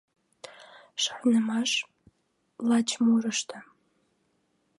Шарнымаш— 1.03 1.71
лач 2.67 2.89
мурышто. 3.03 3.57